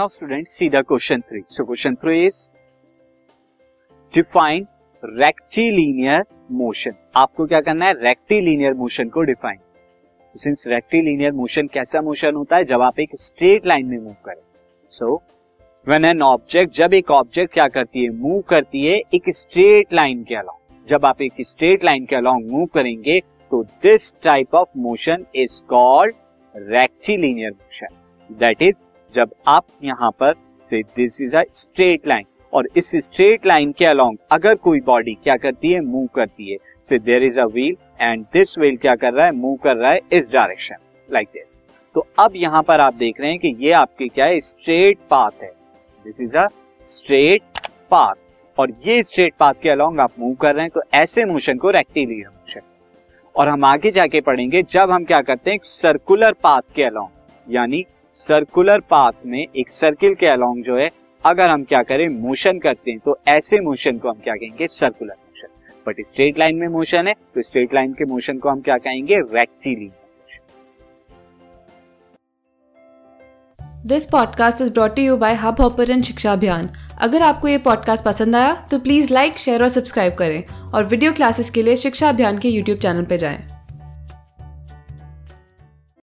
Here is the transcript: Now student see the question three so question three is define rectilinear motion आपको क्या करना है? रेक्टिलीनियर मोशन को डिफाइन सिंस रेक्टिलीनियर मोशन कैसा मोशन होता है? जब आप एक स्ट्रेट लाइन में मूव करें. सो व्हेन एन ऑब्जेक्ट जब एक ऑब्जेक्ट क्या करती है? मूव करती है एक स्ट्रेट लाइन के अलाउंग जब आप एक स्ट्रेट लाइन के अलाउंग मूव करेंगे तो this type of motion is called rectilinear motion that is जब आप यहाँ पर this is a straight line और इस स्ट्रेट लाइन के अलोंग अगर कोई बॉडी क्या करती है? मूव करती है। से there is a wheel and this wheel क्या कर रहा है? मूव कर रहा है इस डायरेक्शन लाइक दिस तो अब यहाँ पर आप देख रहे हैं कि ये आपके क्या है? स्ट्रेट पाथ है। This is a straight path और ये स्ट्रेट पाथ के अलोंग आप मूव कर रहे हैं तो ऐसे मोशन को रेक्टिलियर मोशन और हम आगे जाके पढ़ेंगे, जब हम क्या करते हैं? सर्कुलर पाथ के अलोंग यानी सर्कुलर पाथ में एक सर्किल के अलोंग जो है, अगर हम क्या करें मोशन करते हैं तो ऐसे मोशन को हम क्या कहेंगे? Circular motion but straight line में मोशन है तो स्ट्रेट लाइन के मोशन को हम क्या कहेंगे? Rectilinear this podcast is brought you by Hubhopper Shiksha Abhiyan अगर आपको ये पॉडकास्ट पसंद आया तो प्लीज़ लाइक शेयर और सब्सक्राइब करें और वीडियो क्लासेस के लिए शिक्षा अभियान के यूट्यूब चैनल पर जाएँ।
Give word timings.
Now 0.00 0.08
student 0.08 0.46
see 0.48 0.68
the 0.70 0.80
question 0.88 1.20
three 1.20 1.40
so 1.54 1.64
question 1.64 1.94
three 2.02 2.24
is 2.26 2.36
define 4.14 4.66
rectilinear 5.02 6.22
motion 6.60 6.92
आपको 7.22 7.46
क्या 7.46 7.60
करना 7.60 7.86
है? 7.86 7.92
रेक्टिलीनियर 8.04 8.74
मोशन 8.74 9.08
को 9.08 9.22
डिफाइन 9.30 9.58
सिंस 10.34 10.64
रेक्टिलीनियर 10.68 11.32
मोशन 11.32 11.66
कैसा 11.74 12.00
मोशन 12.02 12.34
होता 12.34 12.56
है? 12.56 12.64
जब 12.64 12.82
आप 12.82 13.00
एक 13.00 13.16
स्ट्रेट 13.16 13.66
लाइन 13.66 13.86
में 13.86 13.98
मूव 13.98 14.16
करें. 14.24 14.42
सो 14.90 15.14
व्हेन 15.86 16.04
एन 16.04 16.22
ऑब्जेक्ट 16.22 16.74
जब 16.74 16.94
एक 16.94 17.10
ऑब्जेक्ट 17.10 17.52
क्या 17.54 17.68
करती 17.68 18.04
है? 18.04 18.10
मूव 18.10 18.40
करती 18.50 18.86
है 18.86 19.00
एक 19.14 19.30
स्ट्रेट 19.36 19.92
लाइन 19.94 20.22
के 20.24 20.34
अलाउंग 20.34 20.88
जब 20.88 21.06
आप 21.06 21.22
एक 21.22 21.46
स्ट्रेट 21.48 21.84
लाइन 21.84 22.06
के 22.06 22.16
अलाउंग 22.16 22.50
मूव 22.50 22.66
करेंगे 22.74 23.20
तो 23.50 23.62
this 23.82 24.12
type 24.24 24.54
of 24.54 24.78
motion 24.88 25.26
is 25.44 25.62
called 25.70 26.14
rectilinear 26.54 27.50
motion 27.52 27.96
that 28.30 28.62
is 28.62 28.82
जब 29.14 29.30
आप 29.48 29.66
यहाँ 29.84 30.10
पर 30.20 30.34
this 30.72 31.20
is 31.22 31.36
a 31.36 31.42
straight 31.52 32.06
line 32.08 32.24
और 32.52 32.68
इस 32.76 32.90
स्ट्रेट 33.04 33.46
लाइन 33.46 33.72
के 33.72 33.84
अलोंग 33.84 34.16
अगर 34.32 34.54
कोई 34.56 34.80
बॉडी 34.80 35.14
क्या 35.14 35.36
करती 35.36 35.72
है? 35.72 35.80
मूव 35.80 36.06
करती 36.14 36.50
है। 36.52 36.56
से 36.84 36.98
there 36.98 37.22
is 37.22 37.40
a 37.40 37.44
wheel 37.46 37.76
and 38.00 38.24
this 38.32 38.58
wheel 38.58 38.76
क्या 38.76 38.94
कर 38.96 39.12
रहा 39.12 39.26
है? 39.26 39.32
मूव 39.32 39.56
कर 39.64 39.76
रहा 39.76 39.90
है 39.92 40.00
इस 40.12 40.30
डायरेक्शन 40.30 40.76
लाइक 41.08 41.28
दिस 41.28 41.60
तो 41.94 42.06
अब 42.18 42.32
यहाँ 42.36 42.62
पर 42.62 42.80
आप 42.80 42.94
देख 42.94 43.20
रहे 43.20 43.30
हैं 43.30 43.38
कि 43.38 43.54
ये 43.60 43.72
आपके 43.74 44.08
क्या 44.08 44.26
है? 44.26 44.38
स्ट्रेट 44.40 44.98
पाथ 45.10 45.42
है। 45.42 45.52
This 46.04 46.20
is 46.20 46.36
a 46.36 46.46
straight 46.86 47.42
path 47.90 48.14
और 48.58 48.72
ये 48.86 49.02
स्ट्रेट 49.02 49.34
पाथ 49.38 49.54
के 49.62 49.68
अलोंग 49.68 50.00
आप 50.00 50.12
मूव 50.18 50.34
कर 50.34 50.54
रहे 50.54 50.64
हैं 50.64 50.70
तो 50.70 50.82
ऐसे 50.94 51.24
मोशन 51.24 51.58
को 51.58 51.70
रेक्टिलियर 51.70 52.28
मोशन 52.28 52.60
और 53.34 53.48
हम 53.48 53.64
आगे 53.64 53.90
जाके 53.90 54.20
पढ़ेंगे, 54.20 54.62
जब 54.62 54.90
हम 54.90 55.04
क्या 55.04 55.20
करते 55.20 55.50
हैं? 55.50 55.58
सर्कुलर 55.62 56.32
पाथ 56.42 56.62
के 56.76 56.82
अलोंग 56.82 57.54
यानी 57.54 57.84
सर्कुलर 58.14 58.80
पाथ 58.80 59.12
में 59.26 59.46
एक 59.56 59.70
सर्किल 59.70 60.14
के 60.14 60.26
अलोंग 60.26 60.64
जो 60.64 60.76
है, 60.76 60.88
अगर 61.24 61.50
हम 61.50 61.64
क्या 61.64 61.82
करें 61.82 62.08
मोशन 62.08 62.58
करते 62.58 62.90
हैं 62.90 63.00
तो 63.04 63.18
ऐसे 63.28 63.60
मोशन 63.60 63.98
को 63.98 64.08
हम 64.08 64.20
क्या 64.24 64.34
कहेंगे? 64.34 64.66
Circular 64.66 65.12
motion 65.12 65.48
but 65.86 66.00
straight 66.00 66.38
line 66.38 66.56
में 66.56 66.68
मोशन 66.68 67.06
है 67.06 67.14
तो 67.34 67.42
स्ट्रेट 67.42 67.74
लाइन 67.74 67.92
के 67.92 68.04
मोशन 68.04 68.38
को 68.38 68.48
हम 68.48 68.60
क्या 68.60 68.76
कहेंगे? 68.76 69.16
Rectilinear 69.16 69.92
this 73.86 74.06
podcast 74.06 74.60
is 74.62 74.72
brought 74.72 74.98
you 74.98 75.16
by 75.16 75.34
Hubhopper 75.60 76.00
Shiksha 76.02 76.32
Abhiyan 76.32 76.68
अगर 77.00 77.22
आपको 77.22 77.48
ये 77.48 77.58
पॉडकास्ट 77.58 78.04
पसंद 78.04 78.36
आया 78.36 78.68
तो 78.70 78.78
प्लीज़ 78.78 79.14
लाइक 79.14 79.38
शेयर 79.38 79.62
और 79.62 79.68
सब्सक्राइब 79.68 80.14
करें 80.14 80.44
और 80.74 80.84
वीडियो 80.84 81.12
क्लासेस 81.12 81.50
के 81.50 81.62
लिए 81.62 81.76
शिक्षा 81.76 82.08
अभियान 82.08 82.38
के 82.38 82.48
यूट्यूब 82.48 82.78
चैनल 82.78 83.04
पर 83.04 83.16
जाएँ। 83.16 83.59